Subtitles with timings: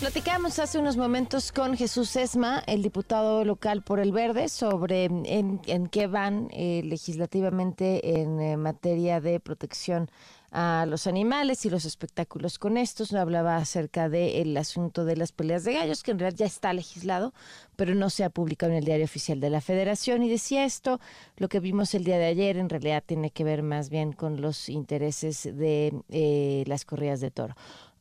[0.00, 5.86] Platicamos hace unos momentos con Jesús Esma, el diputado local por el Verde, sobre en,
[5.90, 10.10] qué van eh, legislativamente en eh, materia de protección
[10.52, 13.14] a los animales y los espectáculos con estos.
[13.14, 17.32] Hablaba acerca del asunto de las peleas de gallos, que en realidad ya está legislado,
[17.74, 20.22] pero no se ha publicado en el diario oficial de la Federación.
[20.22, 21.00] Y decía esto,
[21.38, 24.42] lo que vimos el día de ayer en realidad tiene que ver más bien con
[24.42, 27.56] los intereses de eh, las corridas de toro.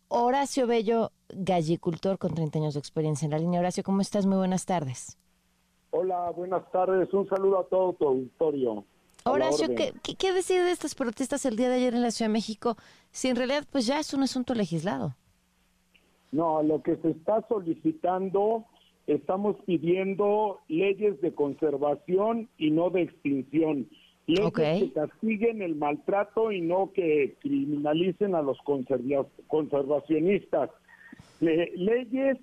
[0.08, 3.60] Horacio Bello, gallicultor con 30 años de experiencia en la línea.
[3.60, 4.26] Horacio, ¿cómo estás?
[4.26, 5.18] Muy buenas tardes.
[5.90, 7.12] Hola, buenas tardes.
[7.14, 8.86] Un saludo a todo tu auditorio.
[9.24, 12.34] Horacio, ¿qué, ¿qué, decir de estas protestas el día de ayer en la Ciudad de
[12.34, 12.76] México
[13.10, 15.16] si en realidad pues ya es un asunto legislado?
[16.32, 18.66] No, lo que se está solicitando,
[19.08, 23.90] estamos pidiendo leyes de conservación y no de extinción.
[24.28, 28.58] Leyes que castiguen el maltrato y no que criminalicen a los
[29.48, 30.72] conservacionistas.
[31.40, 32.38] leyes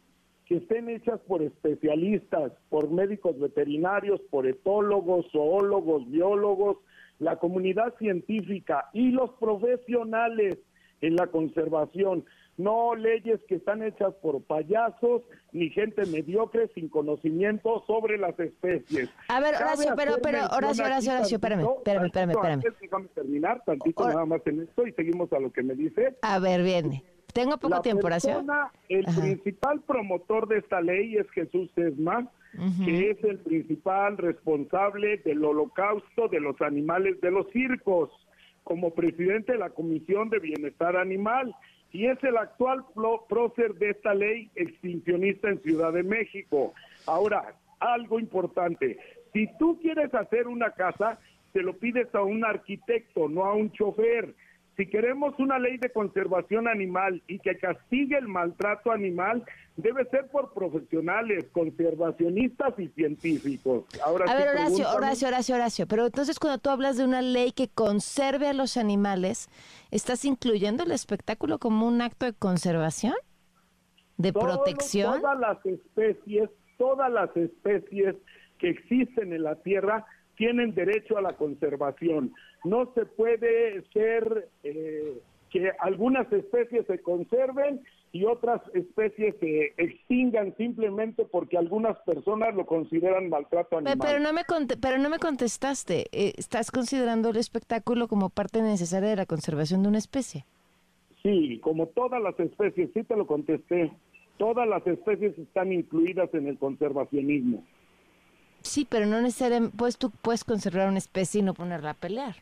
[0.47, 6.79] que estén hechas por especialistas, por médicos veterinarios, por etólogos, zoólogos, biólogos,
[7.19, 10.59] la comunidad científica y los profesionales
[11.03, 12.25] en la conservación.
[12.57, 15.23] No leyes que están hechas por payasos
[15.53, 19.11] ni gente mediocre sin conocimiento sobre las especies.
[19.29, 24.27] A ver, Horacio, pero, pero, Horacio, Horacio, Horacio, espérame, espérame, espérame, Déjame terminar tantito nada
[24.27, 26.17] más en esto y seguimos a lo que me dice.
[26.23, 27.03] A ver, viene.
[27.33, 28.45] Tengo poco tiempo, Horacio.
[28.89, 32.31] El principal promotor de esta ley es Jesús Sesma,
[32.85, 38.11] que es el principal responsable del holocausto de los animales de los circos,
[38.65, 41.55] como presidente de la Comisión de Bienestar Animal,
[41.93, 42.85] y es el actual
[43.29, 46.73] prócer de esta ley extincionista en Ciudad de México.
[47.07, 48.99] Ahora, algo importante,
[49.33, 51.19] si tú quieres hacer una casa,
[51.53, 54.35] te lo pides a un arquitecto, no a un chofer
[54.83, 59.45] si queremos una ley de conservación animal y que castigue el maltrato animal,
[59.77, 63.85] debe ser por profesionales, conservacionistas y científicos.
[64.05, 67.53] Ahora a ver, Horacio, Horacio, Horacio, Horacio, pero entonces cuando tú hablas de una ley
[67.53, 69.49] que conserve a los animales,
[69.93, 73.15] ¿estás incluyendo el espectáculo como un acto de conservación?
[74.17, 75.21] ¿De protección?
[75.21, 78.17] Todas las especies, todas las especies
[78.59, 80.05] que existen en la Tierra
[80.43, 82.35] tienen derecho a la conservación.
[82.65, 85.21] No se puede ser eh,
[85.51, 87.81] que algunas especies se conserven
[88.11, 93.99] y otras especies se extingan simplemente porque algunas personas lo consideran maltrato animal.
[94.03, 94.43] Pero no me,
[94.81, 96.07] pero no me contestaste.
[96.11, 100.45] Eh, ¿Estás considerando el espectáculo como parte necesaria de la conservación de una especie?
[101.23, 103.93] Sí, como todas las especies, sí te lo contesté.
[104.39, 107.63] Todas las especies están incluidas en el conservacionismo.
[108.63, 112.37] Sí, pero no necesariamente, pues tú puedes conservar una especie y no ponerla a pelear.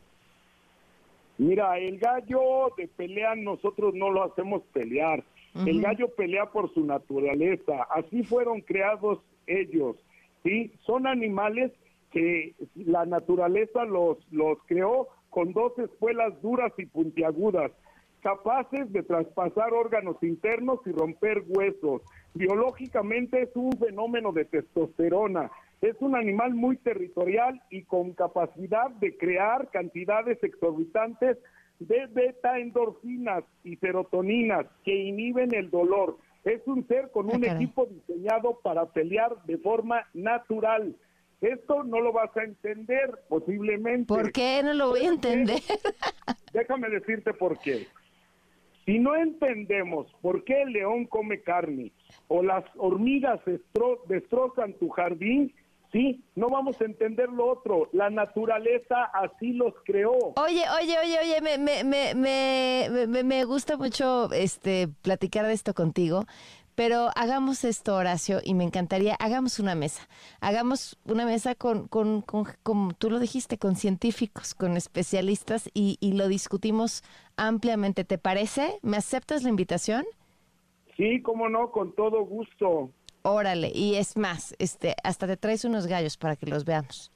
[1.37, 5.23] Mira, el gallo de pelea nosotros no lo hacemos pelear.
[5.65, 7.83] El gallo pelea por su naturaleza.
[7.89, 9.97] Así fueron creados ellos.
[10.43, 10.71] ¿sí?
[10.85, 11.71] Son animales
[12.11, 17.71] que la naturaleza los, los creó con dos espuelas duras y puntiagudas,
[18.21, 22.01] capaces de traspasar órganos internos y romper huesos.
[22.33, 25.49] Biológicamente es un fenómeno de testosterona.
[25.81, 31.37] Es un animal muy territorial y con capacidad de crear cantidades exorbitantes
[31.79, 36.17] de beta endorfinas y serotoninas que inhiben el dolor.
[36.43, 40.95] Es un ser con un ah, equipo diseñado para pelear de forma natural.
[41.41, 44.05] Esto no lo vas a entender posiblemente.
[44.05, 45.59] ¿Por qué no lo voy a entender?
[46.53, 47.87] Déjame decirte por qué.
[48.85, 51.91] Si no entendemos por qué el león come carne
[52.27, 53.39] o las hormigas
[54.07, 55.53] destrozan tu jardín,
[55.91, 57.89] Sí, no vamos a entender lo otro.
[57.91, 60.13] La naturaleza así los creó.
[60.37, 65.73] Oye, oye, oye, oye, me, me, me, me, me gusta mucho este platicar de esto
[65.73, 66.25] contigo.
[66.75, 70.07] Pero hagamos esto, Horacio, y me encantaría, hagamos una mesa.
[70.39, 75.97] Hagamos una mesa con, con, con como tú lo dijiste, con científicos, con especialistas y,
[75.99, 77.03] y lo discutimos
[77.35, 78.05] ampliamente.
[78.05, 78.79] ¿Te parece?
[78.81, 80.05] ¿Me aceptas la invitación?
[80.95, 82.91] Sí, cómo no, con todo gusto.
[83.23, 87.11] Órale, y es más, este, hasta te traes unos gallos para que los veamos.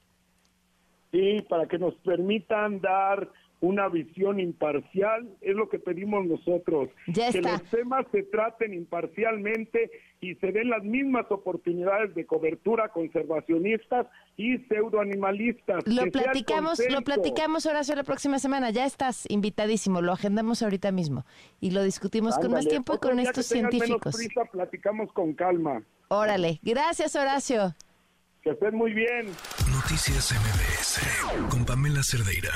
[1.10, 3.28] Sí, para que nos permitan dar
[3.60, 6.90] una visión imparcial, es lo que pedimos nosotros.
[7.06, 14.06] que los temas se traten imparcialmente y se den las mismas oportunidades de cobertura conservacionistas
[14.36, 15.86] y pseudoanimalistas.
[15.86, 21.24] Lo platicamos, lo platicamos Horacio la próxima semana, ya estás invitadísimo, lo agendamos ahorita mismo
[21.60, 24.16] y lo discutimos con más tiempo y con estos científicos.
[24.52, 25.82] platicamos con calma.
[26.08, 27.74] Órale, gracias Horacio.
[28.42, 29.26] Que estén muy bien.
[29.72, 32.52] Noticias MBS con Pamela Cerdeira.